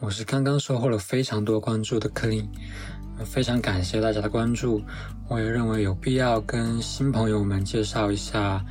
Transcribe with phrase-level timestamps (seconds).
[0.00, 2.46] 我是刚刚收获了非常多关注的 Clean，
[3.24, 4.82] 非常感谢大家的关注。
[5.28, 8.62] 我也认为有必要跟新朋友们介绍一下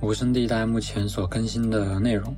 [0.00, 2.34] 无声地带目前所更新的内容。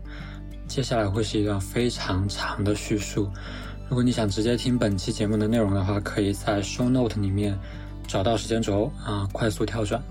[0.66, 3.30] 接下来会是一段非常长的叙述。
[3.88, 7.56] 如果你想直接听本期节目的内容的话，可以在 Show Note 里面
[8.09, 10.02] 找到时间轴啊，快速跳转。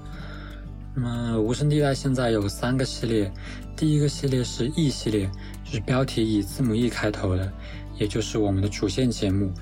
[0.93, 3.31] 那么无声地带现在有三个系列，
[3.75, 5.29] 第一个系列是 E 系列，
[5.65, 7.51] 就是标题以字母 E 开头的，
[7.99, 9.53] 也就是我们的主线节目。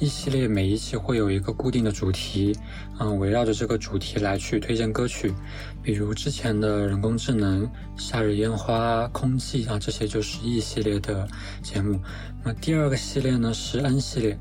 [0.00, 2.52] E 系列每一期会有一个固定的主题，
[2.98, 5.32] 嗯，围绕着这个主题来去推荐歌曲，
[5.82, 11.26] 比如之前的人工智能、夏日烟花、空气啊，这些就是 E 系列的
[11.62, 12.00] 节目。
[12.44, 14.38] 那第二个系列呢是 N 系列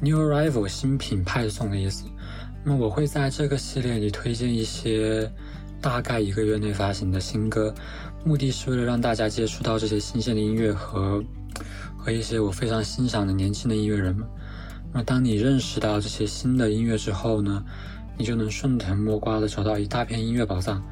[0.00, 2.04] ，New Arrival 新品派送的意思。
[2.64, 5.28] 那我会在这个系列里推荐一些。
[5.80, 7.74] 大概一个月内发行的新歌，
[8.24, 11.20] 目的是为了让大家接触到这些新鲜的音乐和
[12.02, 14.26] 和一些我非常欣赏的年轻的音乐人们。
[14.92, 17.64] 那当你认识到这些新的音乐之后呢，
[18.18, 20.82] 你就能顺藤摸瓜的找到一大片音乐宝藏，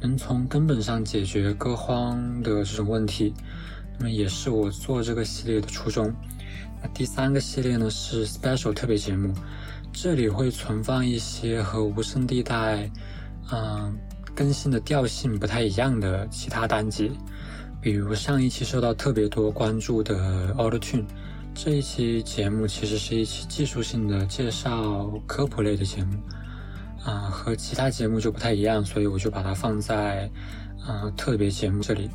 [0.00, 3.32] 能从根本上解决歌荒的这种问题。
[3.98, 6.12] 那么也是我做这个系列的初衷。
[6.82, 9.32] 那第三个系列呢是 Special 特别节目，
[9.92, 12.90] 这里会存放一些和无声地带，
[13.50, 13.96] 嗯。
[14.32, 17.10] 更新的调性不太一样的其他单集，
[17.82, 21.04] 比如上一期受到特别多关注的 Auto Tune，
[21.54, 26.18] 这一期节目其实是一期技术性的介绍科普类的节目，
[27.04, 30.30] 啊，和其他节目就不太一样，所以我就把它放在
[30.86, 32.10] 啊特别节目这里。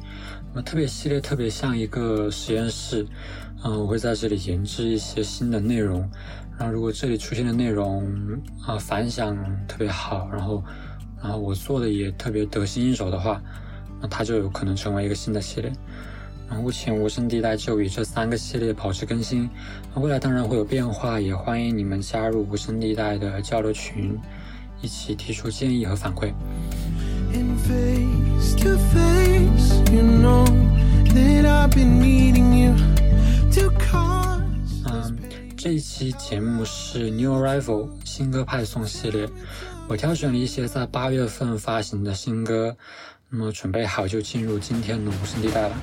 [0.54, 3.08] 那么特别系列特别像一个实验室，
[3.64, 6.08] 嗯，我会在这里研制一些新的内容，
[6.60, 8.08] 然后如果这里出现的内容
[8.68, 9.36] 啊反响
[9.68, 10.64] 特别好，然后。
[11.24, 13.42] 然后我做的也特别得心应手的话，
[14.06, 15.74] 那它就有可能成为一个新的系列。
[16.48, 19.50] 那目前无声地带就以这三个系列保持更新，
[19.96, 24.16] 那未来当然会有变化，也欢迎你们加入无声地带的交流群，
[24.80, 26.32] 一起提出建议和反馈。
[34.86, 35.18] 嗯，
[35.58, 39.28] 这一期节目是 New Arrival 新歌派送系列。
[39.88, 42.76] 我挑选了一些在八月份发行的新歌，
[43.30, 45.76] 那么准备好就进入今天的无声地带了。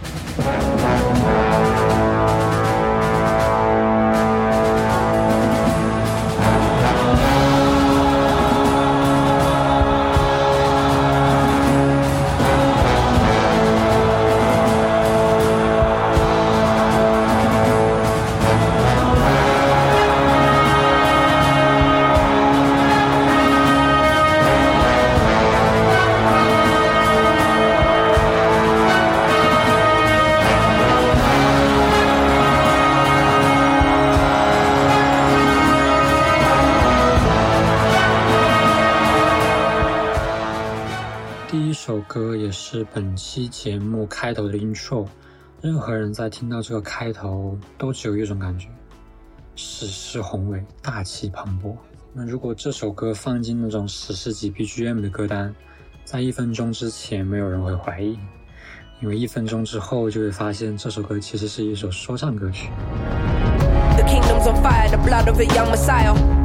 [43.13, 45.07] 本期节目开头的 intro，
[45.61, 48.69] 任何人在听到这个开头，都只有一种感觉：
[49.55, 51.77] 史诗宏伟，大气磅礴。
[52.15, 55.55] 那如果这首歌放进那种史诗级 BGM 的歌单，
[56.07, 58.19] 在一分钟之前，没有人会怀疑，
[59.03, 62.71] 因为一分钟之后就会发现这首歌其实是一首说唱歌曲。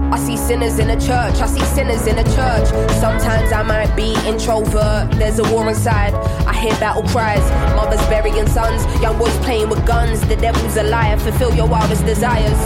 [0.09, 2.67] I see sinners in a church, I see sinners in a church.
[2.95, 6.13] Sometimes I might be introvert, there's a war inside.
[6.47, 7.43] I hear battle cries,
[7.75, 10.21] mothers burying sons, young boys playing with guns.
[10.27, 12.57] The devil's a liar, fulfill your wildest desires.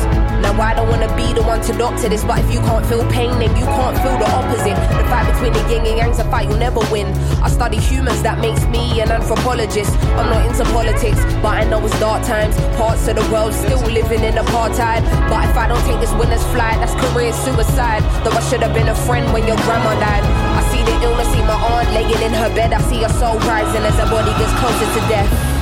[0.41, 3.03] Now I don't wanna be the one to doctor this, but if you can't feel
[3.09, 4.77] pain, then you can't feel the opposite.
[4.97, 7.07] The fight between the yin and yang's a fight you'll never win.
[7.41, 9.91] I study humans, that makes me an anthropologist.
[10.13, 12.55] I'm not into politics, but I know it's dark times.
[12.77, 15.01] Parts of the world still living in apartheid.
[15.29, 18.03] But if I don't take this winner's flight, that's career suicide.
[18.23, 20.23] Though I should have been a friend when your grandma died.
[20.23, 22.73] I see the illness, see my aunt laying in her bed.
[22.73, 25.60] I see her soul rising as her body gets closer to death.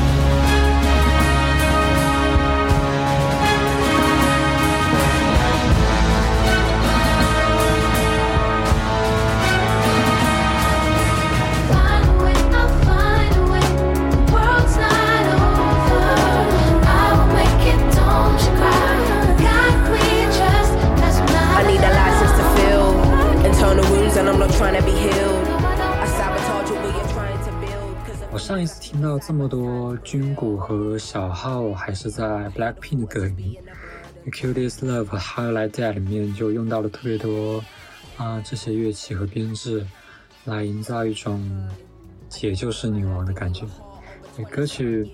[29.20, 33.60] 这么多军鼓和小号，还是在 Blackpink 的歌里。
[34.32, 37.64] Cutest Love 和 How Like That 里面就用到了特别多
[38.18, 39.86] 啊这些乐器和编制，
[40.46, 41.68] 来营造一种
[42.30, 43.66] 姐就是女王的感觉。
[44.52, 45.10] 歌曲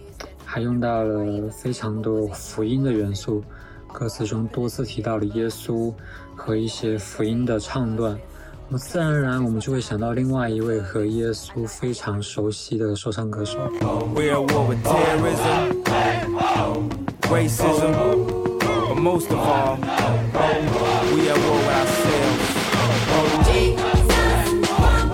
[0.45, 3.43] 还用到了非常多福音的元素，
[3.91, 5.93] 歌词中多次提到了耶稣
[6.35, 8.19] 和一些福音的唱段。
[8.67, 13.59] 那么自然而然，我们就会想到另外一位和耶稣非常熟悉的说唱歌手。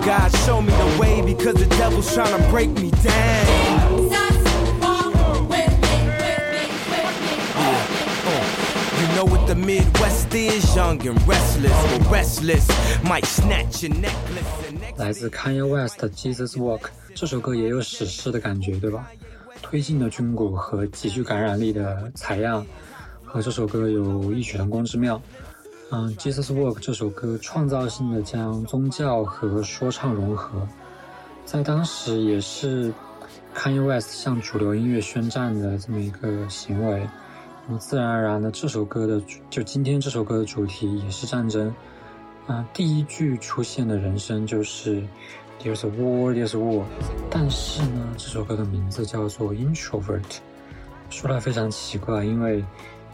[0.04, 4.21] God show me the way because the devil's trying to break me down.
[9.24, 12.66] With the Midwest is, young and restless, restless
[13.04, 14.96] my snatch your necklace.
[14.96, 16.82] 来自 Kanye West 的 Jesus Walk
[17.14, 19.06] 这首歌也有史诗的感觉，对吧？
[19.62, 22.66] 推进的军鼓和极具感染力的采样，
[23.24, 25.20] 和这首歌有异曲同工之妙。
[25.90, 30.66] 嗯，《Jesus Walk》这首歌创造性的将宗教和说唱融合，
[31.44, 32.92] 在当时也是
[33.54, 37.06] Kanye West 向主流音乐宣战的这么一个行为。
[37.66, 41.74] 那么自然而然的，这首歌的就今天这首歌的主题也是战争。
[42.46, 45.02] 啊，第一句出现的人声就是
[45.62, 46.84] There's a war, there's a war。
[47.30, 50.38] 但是呢，这首歌的名字叫做 Introvert，
[51.10, 52.64] 说来非常奇怪，因为。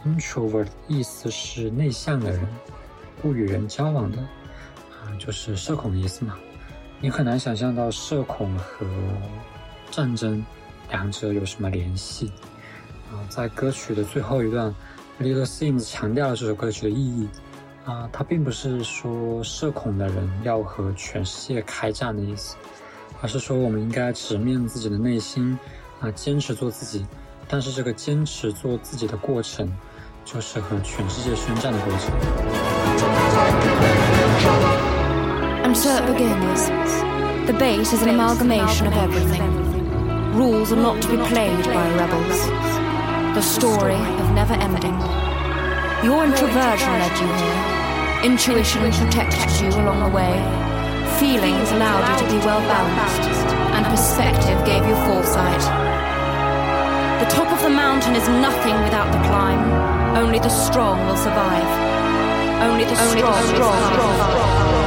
[0.05, 2.47] Introvert 意思是内向的人，
[3.21, 6.37] 不与人交往的，啊，就是社恐的意思嘛。
[7.01, 8.85] 你很难想象到社恐和
[9.91, 10.41] 战争
[10.89, 12.31] 两者有什么联系。
[13.12, 14.74] 啊，在歌曲的最后一段，
[15.20, 17.28] Little Sims 强调了这首歌曲的意义。
[17.84, 22.56] 啊，它并不是说社恐的人要和全世界开战的意思，
[23.20, 25.58] 而是说我们应该直面自己的内心，
[26.00, 27.06] 啊，坚持做自己。
[27.48, 29.70] 但是这个坚持做自己的过程。
[30.26, 32.10] 就是和全世界宣战的过程。
[35.62, 36.70] And so it begins.
[37.44, 39.52] The base is an amalgamation of everything.
[40.34, 42.67] Rules are not to be played by rebels.
[43.35, 44.97] The story of never ending.
[46.03, 48.31] Your introversion led you here.
[48.31, 50.33] Intuition protected you along the way.
[51.19, 53.53] Feelings allowed you to be well balanced.
[53.75, 55.61] And perspective gave you foresight.
[57.21, 59.61] The top of the mountain is nothing without the climb.
[60.17, 61.69] Only the strong will survive.
[62.63, 64.39] Only the Only strong, the strong, strong, strong.
[64.39, 64.78] Alone,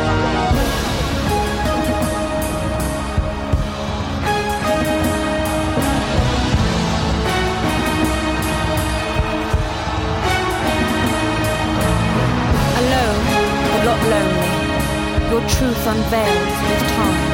[14.10, 14.52] lonely.
[15.31, 17.32] Your truth unveils with time.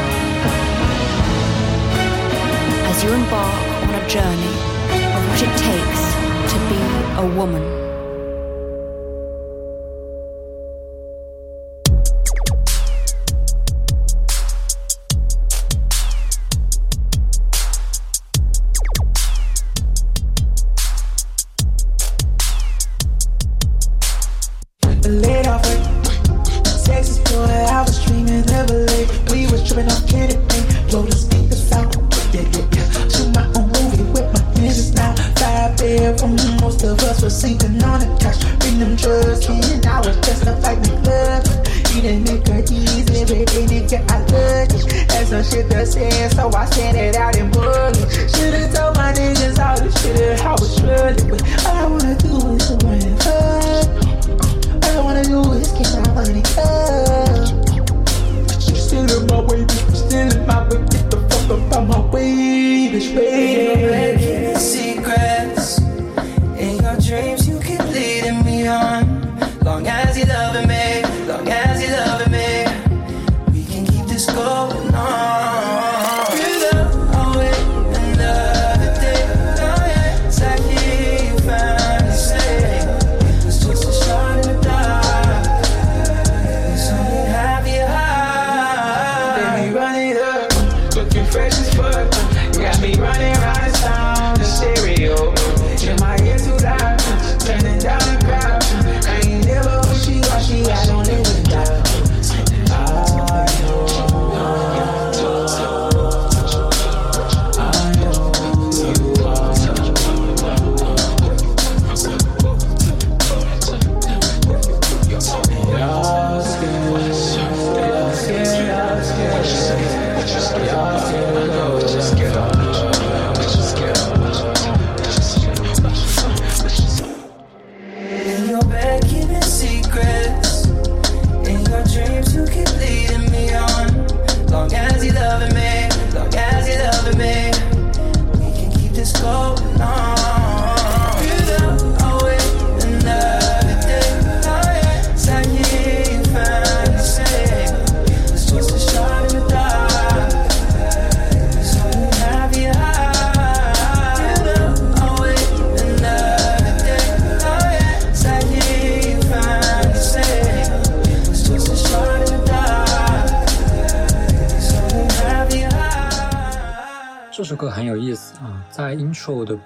[2.91, 4.57] As you embark on a journey
[5.17, 6.03] of what it takes
[6.53, 6.81] to be
[7.23, 7.88] a woman.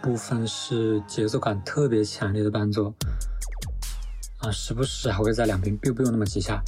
[0.00, 2.94] 部分是节奏感特别强烈的伴奏，
[4.38, 6.62] 啊，时不时还会在两边 biu biu 那么几下，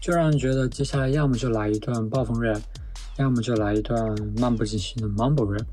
[0.00, 2.60] 就让人觉得接下来要么就来一段暴风 rap，
[3.18, 5.66] 要么就来一段漫不经心的 mumble rap。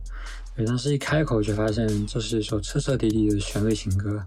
[0.56, 4.24] 但是，一开口就发现这是一首彻彻底底的旋律情歌，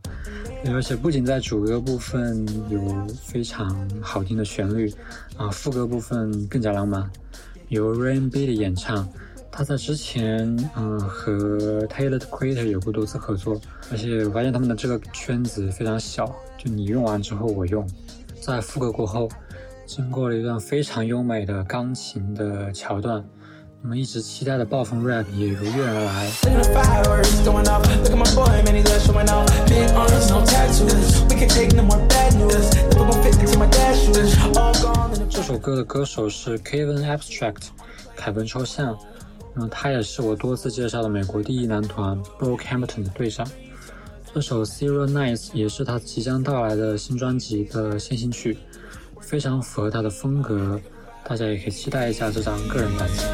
[0.73, 2.81] 而且不仅在主歌部分有
[3.23, 4.93] 非常好听的旋律，
[5.37, 7.09] 啊，副歌部分更加浪漫，
[7.69, 9.09] 由 Rain B 的演唱。
[9.57, 11.31] 他在之前，嗯，和
[11.87, 13.59] Taylor Creator 有过多次合作，
[13.91, 16.27] 而且我发现他们的这个圈子非常小，
[16.59, 17.89] 就你用完之后我用。
[18.39, 19.31] 在副歌过后，
[19.87, 23.25] 经过了一段非常优美的钢琴的桥段。
[23.83, 26.31] 我们一直期待的暴风 rap 也如约而来。
[35.31, 37.69] 这首歌的歌手是 Kevin Abstract，
[38.15, 38.95] 凯文抽象。
[39.59, 43.47] 那他也是我多次介绍的美国第一男团 Brockhampton 的队长。
[44.35, 48.59] 这首 Zero Nights 也是他即将到来的新专辑的先行曲，
[49.19, 50.79] 非常符合他的风格。
[51.27, 53.25] 大家也可以期待一下这张个人专辑。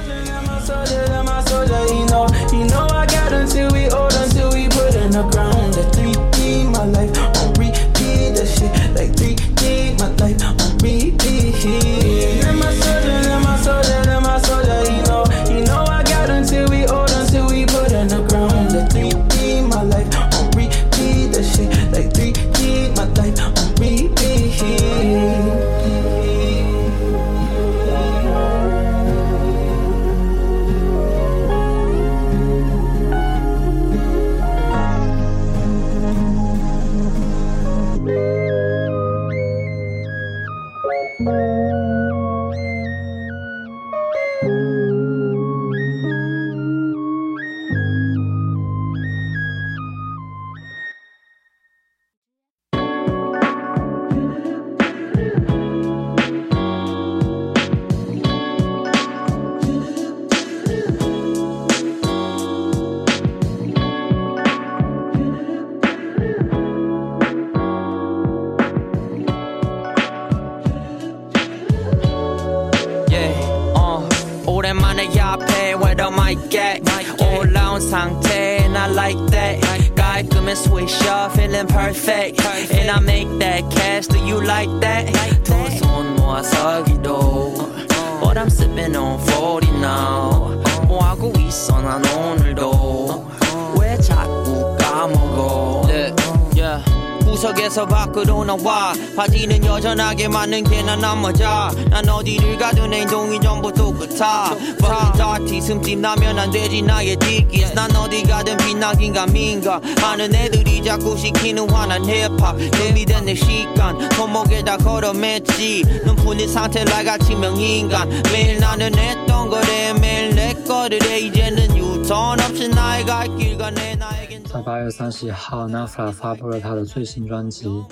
[100.02, 101.70] 편하게 많은 게난 나머자.
[101.90, 107.94] 난 어디를 가든 행동이 전부 똑같아 Fucking dirty 숨집 나면 안 되지 나의 뒷기스 난
[107.94, 109.80] 어디 가든 빛나긴 감인가.
[110.00, 112.58] 하는 애들이 자꾸 시키는 화난 힙합.
[112.58, 116.04] 준비된 내 시간 손목에다 걸어 맸지.
[116.04, 118.08] 눈 풀린 상태 나같이 명인간.
[118.32, 124.11] 매일 나는 했던 거래 매일 내 거를 해 이제는 유턴 없이 나의 갈길 가네 나에겐
[124.52, 127.66] 在八月三十一号，Nafla 发布了他的最新专辑《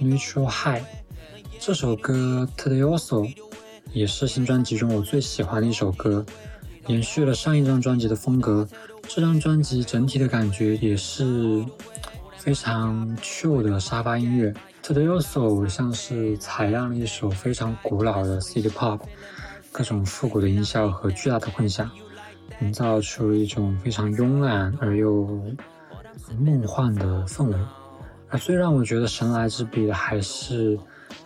[0.00, 0.80] Neutral High》。
[1.58, 3.26] 这首歌《Tedioso》
[3.92, 6.24] 也是新专辑中我最喜欢的一首歌，
[6.86, 8.66] 延续了上一张专辑的风格。
[9.02, 11.62] 这张专辑整体的感觉也是
[12.38, 14.50] 非常 chill 的沙发音乐。
[14.82, 19.00] 《Tedioso》像是采样了一首非常古老的 City Pop，
[19.70, 21.90] 各种复古的音效和巨大的混响，
[22.62, 25.28] 营造出一种非常慵懒而又
[26.39, 27.55] 梦幻的氛围。
[28.29, 30.77] 而最让我觉得神来之笔的还是。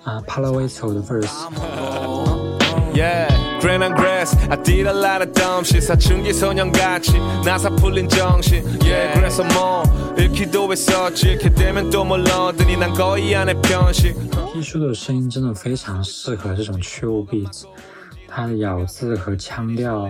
[0.04, 3.28] 啊，Palavito 的 verse。Yeah,
[3.60, 4.36] green and grass.
[4.50, 5.82] I did a lot of dumb shit.
[5.82, 8.64] 사춘기 소년같이 나사 풀린 정신.
[8.82, 9.84] Yeah, 그래서 뭐
[10.18, 11.32] 읽기도 했었지.
[11.32, 14.16] 이렇게 되면 또 몰라더니 난 거의 안에 편식.
[14.56, 17.64] 艺术的声音真的非常适合这种 chill beats，
[18.28, 20.10] 它的咬字和腔调。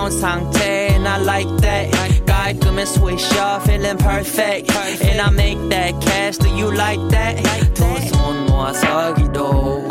[0.00, 1.90] 올라온 상태 and I like that
[2.26, 4.70] 깔끔한 swisher feeling perfect
[5.04, 7.42] and I make that cash do you like that
[7.74, 9.86] 두손 모아서 기도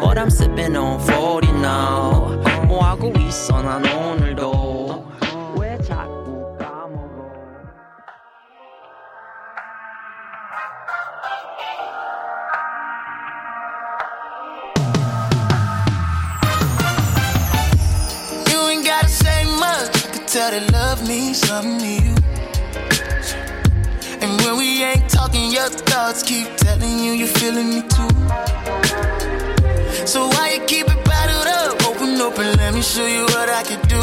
[0.00, 2.38] But I'm sipping on 40 now
[2.68, 4.69] 뭐하고 있어 난 오늘도
[20.59, 22.15] Love me, some you.
[24.21, 28.09] And when we ain't talking, your thoughts keep telling you you're feeling me too.
[30.05, 31.87] So why you keep it bottled up?
[31.87, 34.01] Open and let me show you what I can do.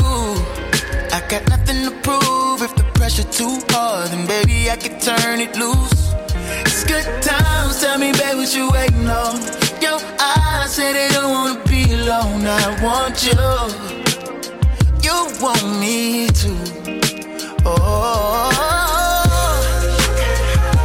[1.13, 2.63] I got nothing to prove.
[2.63, 6.15] If the pressure too hard, then baby I can turn it loose.
[6.65, 7.81] It's good times.
[7.81, 9.37] Tell me, babe, what you waiting on?
[9.83, 12.47] Your eyes say they don't wanna be alone.
[12.47, 13.98] I want you.
[15.41, 16.49] Want me to.
[17.65, 18.51] Oh.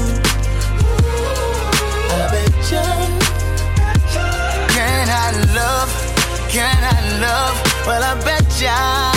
[4.69, 5.91] Can I love?
[6.49, 7.55] Can I love?
[7.87, 9.10] Well, I bet ya.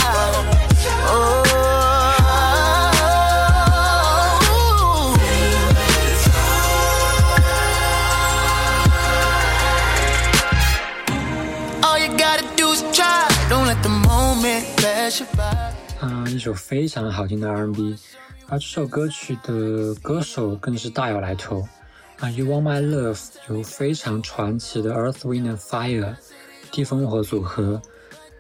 [16.45, 17.97] 首非常好听的 R&B，
[18.49, 21.67] 而这首歌曲的歌手更是大有来头。
[22.19, 23.15] 啊，《You Want My Love》
[23.49, 26.15] 由非常传奇的 Earth, Wind and Fire
[26.71, 27.81] 地风火组合，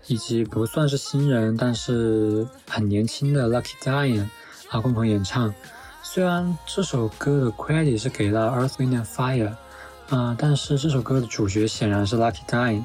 [0.06, 4.28] 以及不算是新人但是很年轻的 Lucky Dian
[4.68, 5.54] 啊共同演唱。
[6.02, 9.54] 虽然这首歌的 credit 是给了 Earth, Wind and Fire，
[10.10, 12.84] 啊、但是这首歌的主角显然是 Lucky Dian。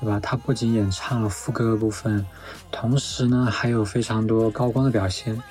[0.00, 0.20] 对吧？
[0.20, 2.24] 他不仅演唱了副歌的部分，
[2.70, 5.42] 同时呢还有非常多高光的表现，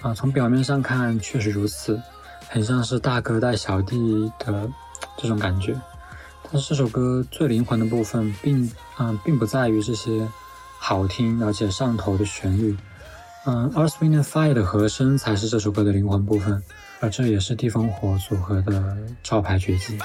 [0.00, 2.00] 啊，从表面上看确实如此，
[2.48, 4.68] 很像是大哥带小弟的
[5.18, 5.78] 这种感觉。
[6.50, 10.26] 但是这首歌最灵魂的部分并，嗯、并不在于这些
[10.78, 12.76] 好听而且上头的旋律，
[13.46, 16.62] 嗯、e a r t h Wind and Fire 的和声才是这首歌的灵魂部分，
[17.00, 19.98] 而这也是地风火组合的招牌绝技。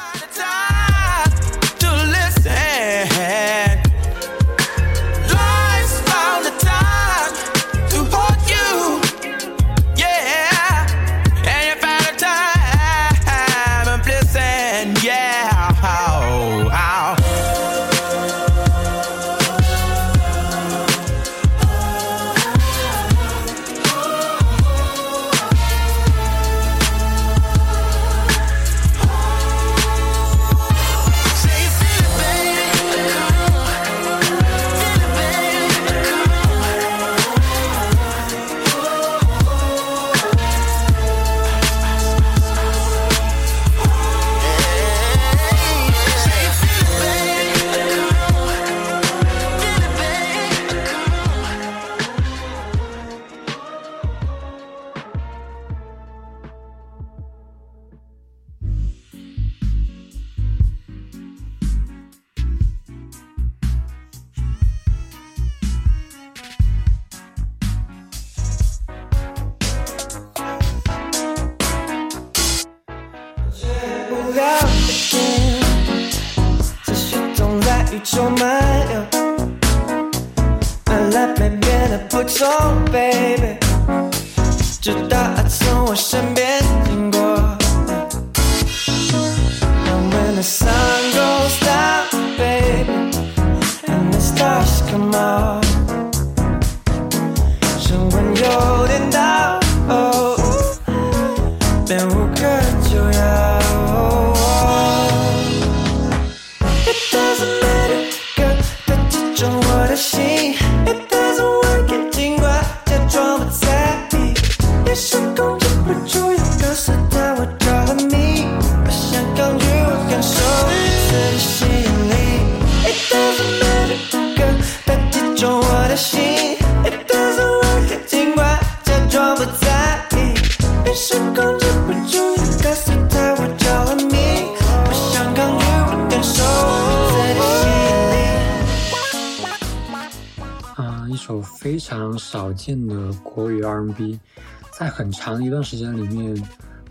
[144.77, 146.39] 在很长一段时间里面，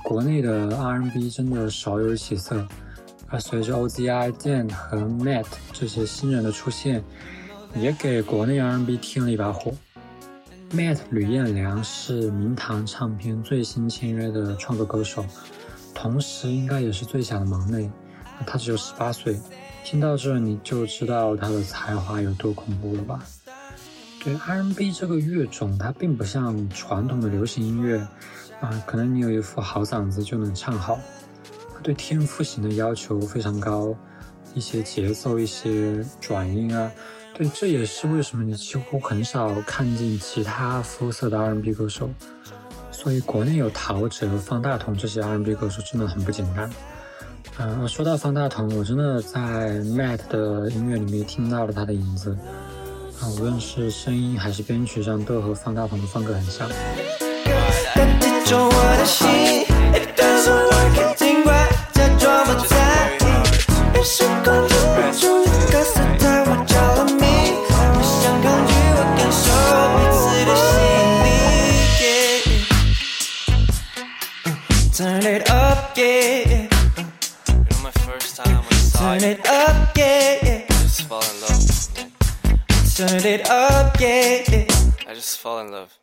[0.02, 2.66] 国内的 R&B 真的少有起色。
[3.28, 7.04] 而随着 OZI、Dan 和 Matt 这些新人的出现，
[7.76, 9.72] 也给国内 R&B 添了一把火。
[10.72, 15.24] Matt 吕彦良是明堂唱片最新签约的创作歌手，
[15.94, 17.88] 同时应该也是最小的忙内，
[18.44, 19.38] 他只有十八岁。
[19.84, 23.22] 听到这你就知道他的才华有多恐怖了吧？
[24.26, 28.04] 对 R&B 这个乐种，它并不像传统的流行音乐
[28.60, 30.98] 啊、可能你有一副好嗓子就能唱好，
[31.72, 33.94] 它对天赋型的要求非常高，
[34.52, 36.90] 一些节奏、一些转音啊，
[37.34, 42.10] 对，这也是为什么你几乎很少看见其他肤色的 R&B 歌手。
[42.90, 46.68] 所以国内有陶喆、方大同这些 R&B 歌手真的很不简单。
[47.58, 52.36] 嗯，说到方大同，我真的在 Matt 的音乐里面听到了他的影子。
[53.20, 56.68] 啊，无论是声音还是编曲上，都和方大同的风格很像。
[74.96, 76.68] Turn it up, yeah.
[77.46, 80.45] You know, my first time we saw Turn it, it up, yeah,
[82.96, 84.64] Turn it up, yeah.
[85.06, 85.98] I just fall in love.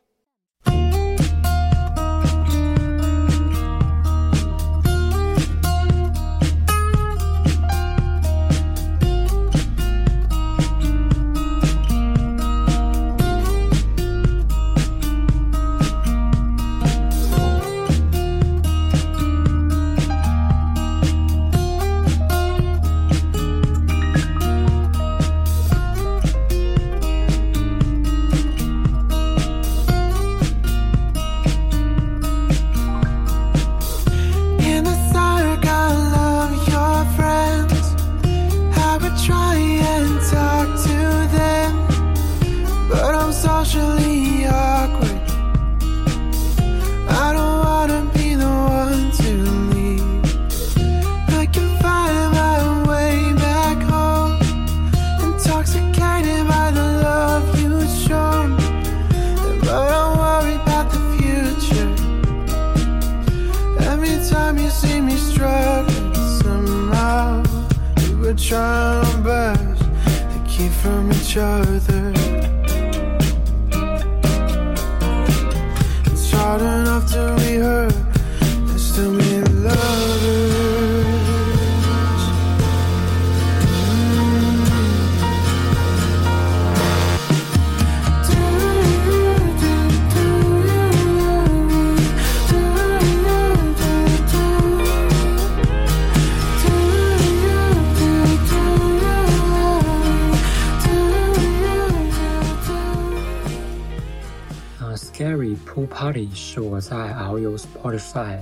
[106.74, 108.40] 我在 Our Spotify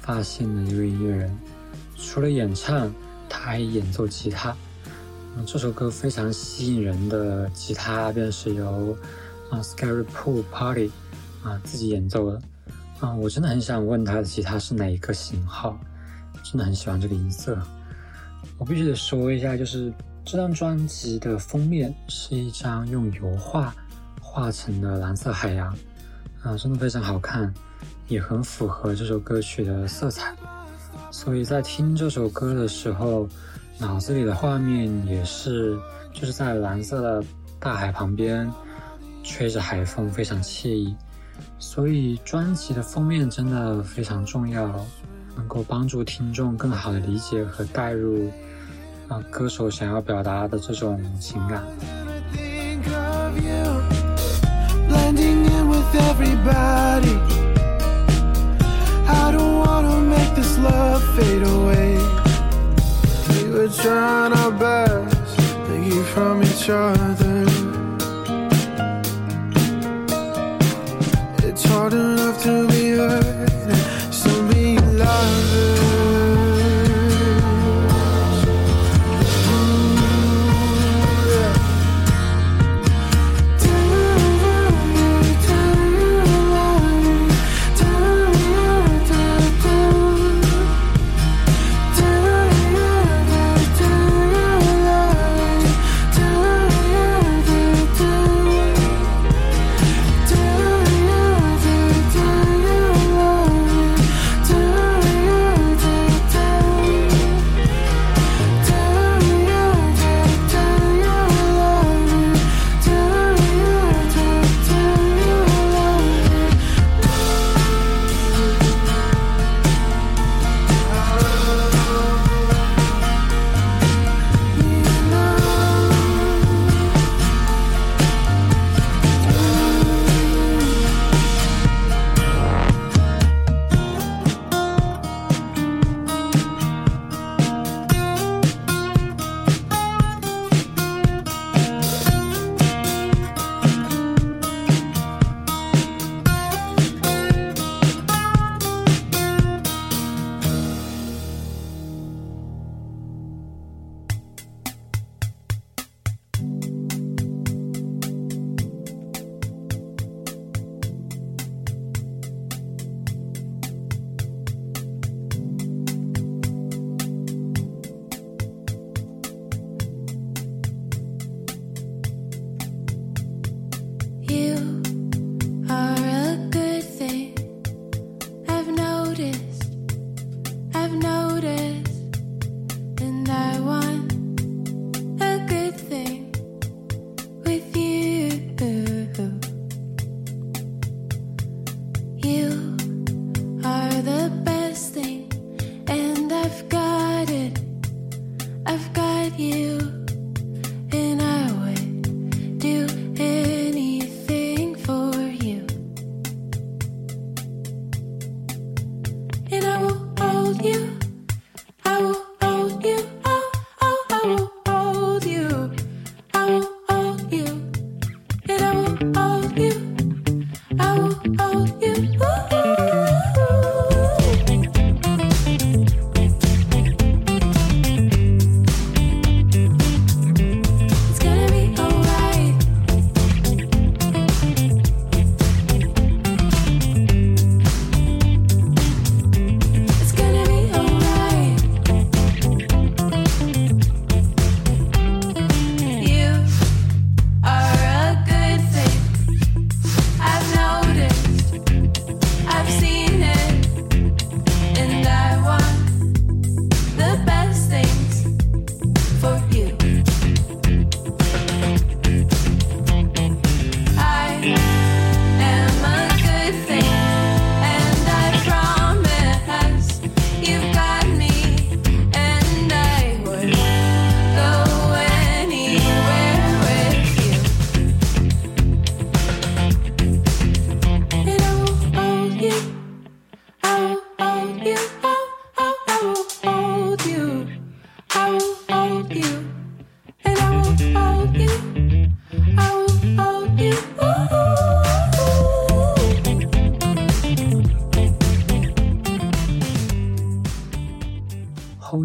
[0.00, 1.38] 发现的一位音乐人，
[1.96, 2.92] 除了演唱，
[3.28, 4.56] 他还演奏吉他。
[5.36, 8.98] 嗯，这首歌非常吸引人的吉他便是由
[9.50, 10.90] 啊 Scary Pool Party
[11.44, 12.42] 啊自己演奏的。
[12.98, 15.78] 啊，我真的很想问他的吉他是哪一个型号，
[16.42, 17.56] 真的很喜欢这个音色。
[18.58, 19.92] 我必须得说一下，就是
[20.24, 23.72] 这张专辑的封面是一张用油画
[24.20, 25.72] 画成的蓝色海洋，
[26.42, 27.52] 啊，真的非常好看，
[28.08, 30.34] 也很符合这首歌曲的色彩。
[31.10, 33.28] 所以在听这首歌的时候，
[33.78, 35.76] 脑子里的画面也是
[36.12, 37.24] 就是在蓝色的
[37.58, 38.50] 大海旁边，
[39.22, 40.96] 吹着海风，非常惬意。
[41.58, 44.86] 所以专辑的封面真的非常重要，
[45.36, 48.30] 能够帮助听众更好的理解和带入
[49.08, 51.62] 啊歌手想要表达的这种情感。
[55.92, 57.16] With everybody.
[59.08, 61.96] I don't wanna make this love fade away.
[63.28, 67.44] We were trying our best to keep from each other.
[71.48, 72.79] It's hard enough to be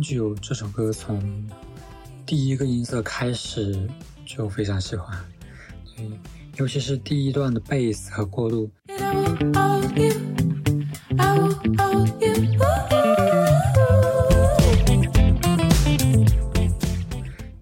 [0.06, 1.50] Hold You》这首歌从
[2.26, 3.90] 第一个音色开始
[4.24, 5.18] 就非常喜欢，
[5.98, 6.20] 嗯，
[6.58, 8.70] 尤其是第一段的贝斯和过渡。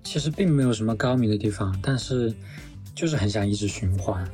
[0.04, 2.34] 其实并没有什么高明的地方，但是
[2.94, 4.28] 就是很想一直循环。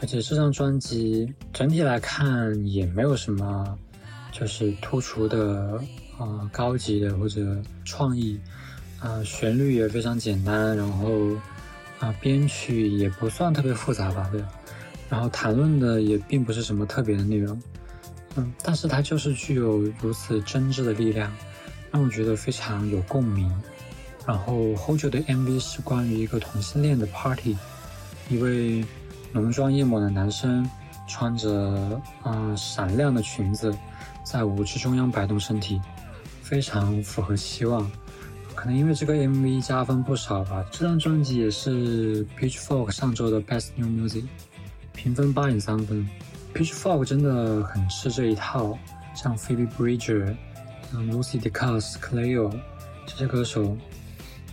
[0.00, 3.76] 而且这张专辑整体来看也没有什么
[4.30, 5.80] 就是突出的
[6.18, 8.38] 呃高级的或者创意，
[9.00, 11.08] 啊、旋律也非常简单，然后
[12.00, 14.42] 啊、编曲也不算特别复杂吧，对，
[15.08, 17.60] 然后谈论的也并不是什么特别的内容，
[18.36, 21.32] 嗯，但是它就是具有如此真挚的力量，
[21.90, 23.50] 让我觉得非常有共鸣。
[24.26, 27.56] 然后《Hold You》的 MV 是关于一个同性恋的 party，
[28.30, 28.82] 一位
[29.32, 30.66] 浓妆艳抹的男生
[31.06, 33.76] 穿着啊、呃闪亮的裙子，
[34.24, 35.78] 在舞池中央摆动身体，
[36.54, 37.90] 非常符合期望。
[38.54, 40.64] 可能因为这个 MV 加分不少吧。
[40.70, 44.22] 这张专辑也是 Pitchfork 上周的 Best New Music，
[44.94, 46.08] 评分八点三分。
[46.54, 48.78] Pitchfork 真的很吃这一套，
[49.16, 50.36] 像 Phoebe Bridger、
[50.92, 52.56] 嗯 Lucy Dacus、Cleo
[53.04, 53.76] 这些歌手，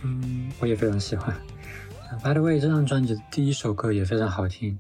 [0.01, 1.35] 嗯，我也非常喜欢。
[2.23, 4.79] By the way，这张专辑的第一首歌也非常好听，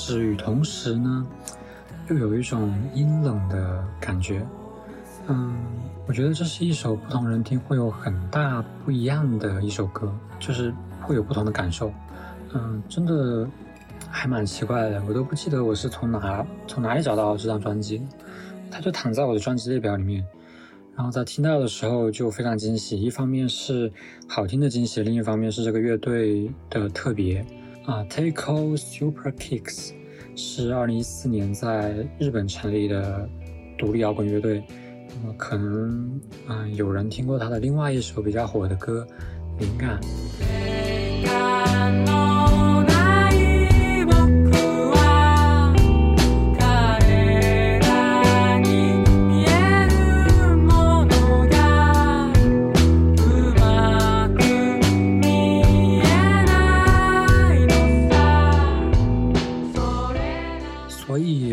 [0.00, 1.26] 治愈，同时呢，
[2.08, 4.44] 又有一种阴冷的感觉。
[5.28, 5.54] 嗯，
[6.06, 11.92] 我觉得这是一首不同人听会有很大不一样的一首歌，就是会有不同的感受。
[12.54, 13.48] 嗯，真的
[14.08, 18.02] 还蛮奇怪的，我都不记得我是从哪从哪里找到这张专辑，
[18.70, 20.24] 它就躺在我的专辑列表里面。
[20.96, 23.92] 然后在听到的时候就非常惊喜，一方面是
[24.28, 27.44] 好听的惊喜，另一方面是这个乐队的特别。
[27.90, 29.90] 啊，Takeo Super Kicks
[30.36, 33.28] 是二零一四年在日本成立的
[33.76, 34.62] 独立摇滚乐队。
[35.20, 39.04] 那么可能，嗯、有人听过他的另外一首比较火的歌
[39.60, 39.98] 《灵感》。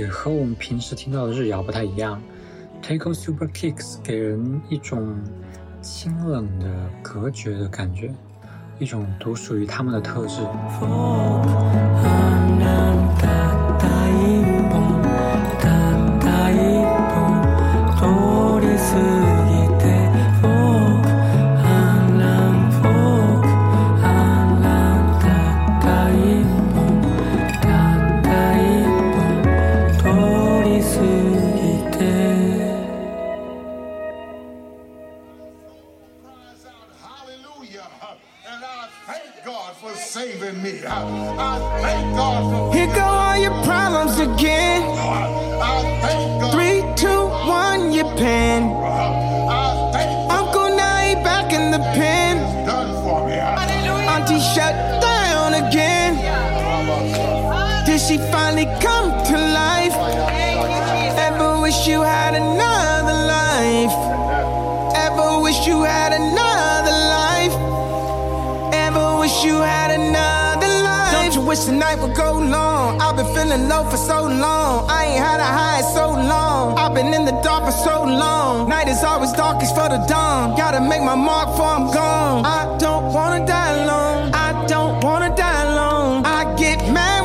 [0.09, 2.21] 和我们平时听到的日谣不太一样。
[2.81, 5.15] Takeo Super Kicks 给人一种
[5.81, 6.65] 清冷的、
[7.01, 8.13] 隔绝的感觉，
[8.79, 10.41] 一种独属于他们的特质。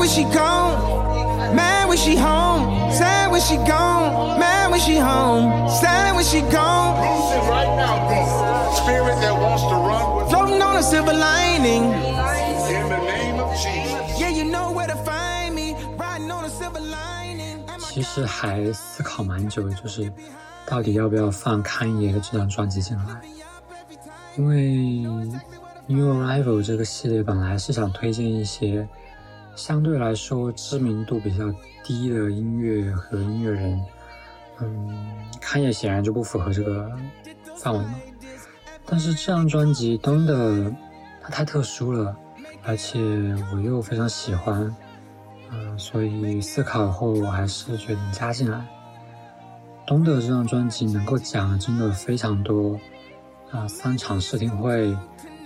[0.02, 1.54] When she gone.
[1.54, 2.90] Mad when she home.
[2.90, 4.36] Sad when she gone.
[4.36, 5.68] Mad when she home.
[5.70, 6.98] Sad when she gone.
[6.98, 8.74] loose it right now, God.
[8.82, 11.84] Spirit that wants to run with Floating on a silver lining.
[12.72, 14.20] in the name of Jesus.
[14.20, 15.76] Yeah, you know where to find me.
[15.96, 17.58] Riding on a silver lining.
[17.68, 20.10] Am I 其实还思考蛮久的，就是
[20.66, 23.20] 到底要不要放康爷的这张专辑进来，
[24.36, 25.02] 因为
[25.86, 28.88] New Arrival 这个系列本来是想推荐一些
[29.54, 31.44] 相对来说知名度比较
[31.84, 33.80] 低的音乐和音乐人，
[34.60, 36.90] 嗯，康爷显然就不符合这个
[37.56, 37.94] 范围嘛。
[38.86, 40.72] 但是这张专辑真的
[41.20, 42.16] 它太特殊了，
[42.64, 42.98] 而且
[43.52, 44.74] 我又非常喜欢，
[45.50, 48.66] 嗯，所以思考后我还是决定加进来。
[49.86, 52.78] 东的这张专辑能够讲的真的非常多，
[53.50, 54.96] 啊、三场试听会、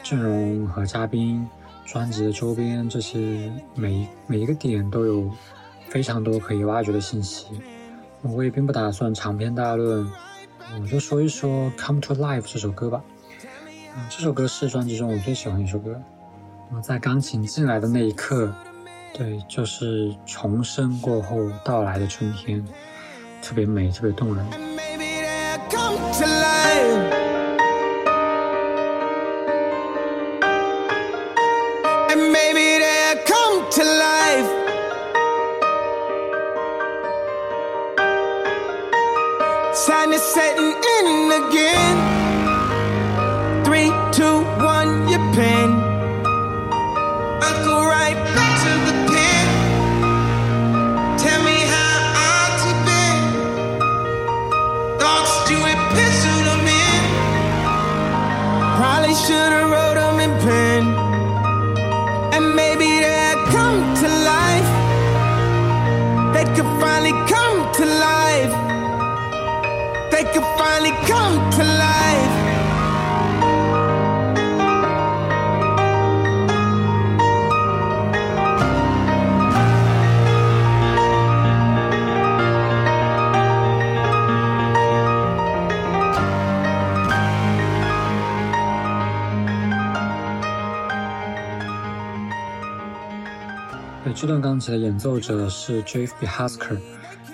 [0.02, 1.46] 阵容和嘉宾、
[1.86, 5.30] 专辑的周边这些每一每一个点都有
[5.88, 7.46] 非常多可以挖掘的信息。
[8.22, 10.10] 我也并不打算长篇大论，
[10.80, 13.02] 我就说一说《Come to Life》这首歌吧。
[13.96, 15.96] 嗯，这首歌是专辑中我最喜欢的一首歌。
[16.74, 18.52] 我在钢琴进来的那一刻，
[19.14, 22.66] 对，就是重生过后到来的春天，
[23.40, 24.44] 特别美，特别动人。
[94.96, 96.26] 演奏者是 Jeff B.
[96.26, 96.78] Hasker，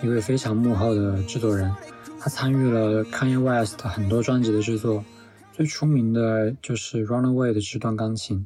[0.03, 1.73] 一位非常幕后的制作人。
[2.19, 5.05] 他参与了 Kanye West 很多专辑的制作，
[5.53, 8.45] 最出名的就是《Runaway》的这段钢琴。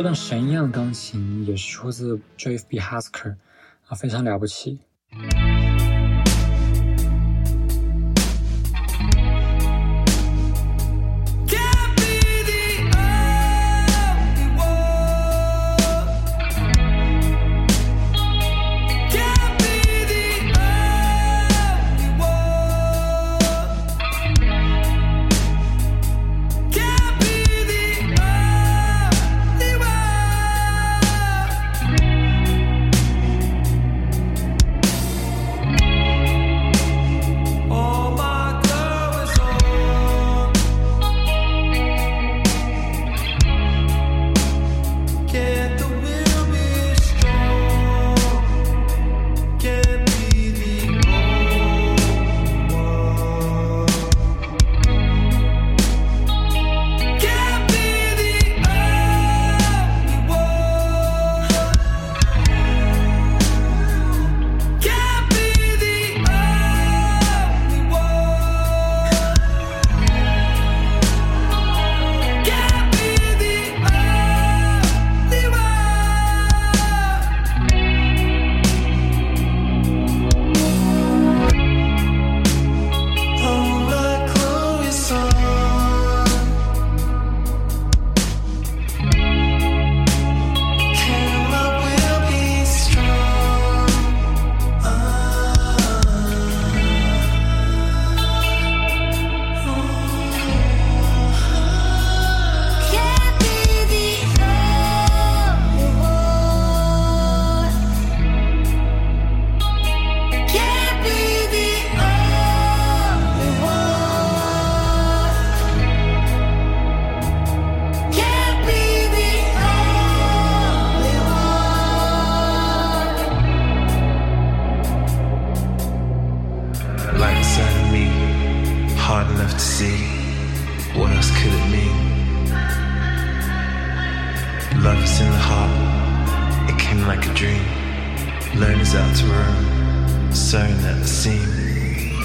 [0.00, 3.34] 这段神一样的钢琴也是出自 JF B Husker，
[3.86, 4.78] 啊，非常了不起。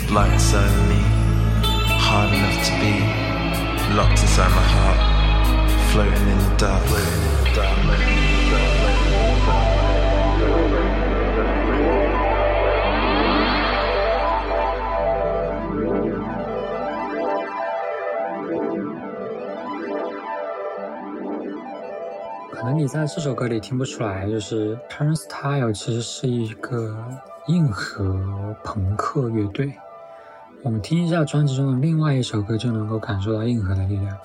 [0.07, 1.01] Blind inside of me,
[1.99, 2.93] hard enough to be.
[3.97, 4.99] Locked inside my heart,
[5.91, 6.83] floating in the dark.
[6.85, 7.73] Floating in the dark.
[7.75, 8.73] Floating in the dark.
[8.75, 9.65] Floating in the dark.
[22.51, 26.95] 可能你在这首歌里听不出来，就是 Turnstile 其实是一个
[27.47, 29.73] 硬核朋克乐队。
[30.66, 34.18] 我们听一下专辑中的另外一首歌，就能够感受到硬核的力量。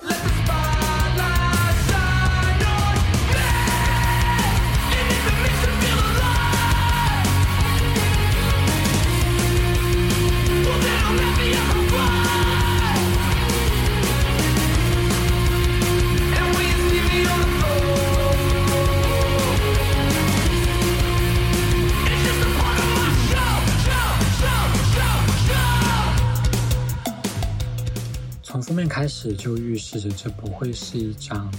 [28.71, 31.53] 封面开始就预示着这不会是一张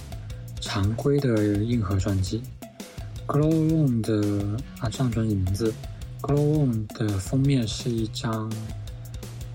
[0.62, 2.42] 常规的硬核专辑。
[3.26, 5.74] Glow Room 的啊，这张专辑名字
[6.22, 8.50] Glow Room 的封面是一张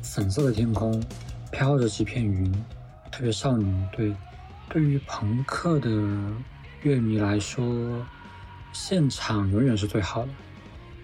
[0.04, 1.04] 粉色的天空，
[1.52, 2.54] 飘着几片云，
[3.12, 3.74] 特别少女。
[3.92, 4.14] 对，
[4.70, 5.90] 对于朋克的
[6.84, 8.06] 乐迷来说，
[8.72, 10.30] 现场永远是最好的。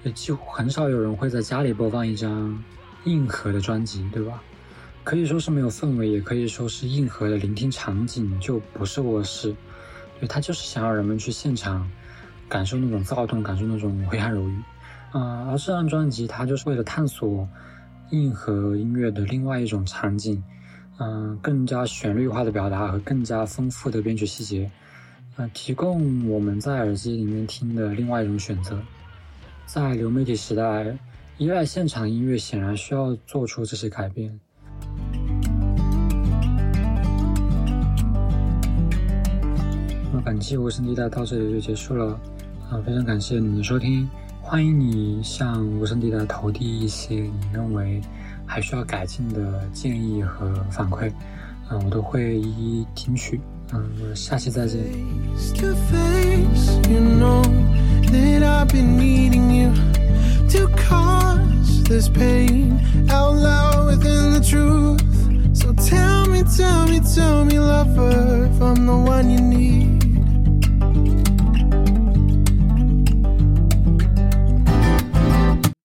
[0.03, 2.63] 也几乎很少有人会在家里播放一张
[3.05, 4.39] 硬核的专辑，对吧？
[5.03, 9.53] 可以说是没有氛围，也可以说是硬核的聆听场景就不是卧室，
[10.19, 11.89] 对，他就是想要人们去现场
[12.47, 14.55] 感受那种躁动，感受那种挥汗如雨，
[15.13, 17.47] 嗯、而这张专辑它就是为了探索
[18.11, 20.41] 硬核音乐的另外一种场景，
[20.99, 24.71] 嗯、更加旋律化的表达和更加丰富的编曲细节，
[25.35, 28.79] 呃，提供我们在耳机里面听的另外一种选择，
[29.65, 30.97] 在流媒体时代，
[31.37, 34.39] 依赖现场音乐显然需要做出这些改变。
[40.23, 42.17] 本期无声地带到这里就结束了，
[42.69, 44.09] 啊，非常感谢你的收听，
[44.41, 47.99] 欢迎你向无声地带投递一些你认为
[48.45, 51.11] 还需要改进的建议和反馈，
[51.69, 53.39] 嗯、我都会一一听取，
[53.73, 54.79] 嗯，我下期再见。
[55.35, 56.89] face to face.
[56.89, 57.41] You know
[58.11, 59.73] that I've been needing you
[60.51, 65.01] to cause this pain out loud within the truth.
[65.53, 70.02] So tell me, tell me, tell me, lover, if I'm the one you need.